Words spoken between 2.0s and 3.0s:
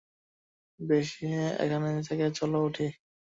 থেকে চলো, টনি।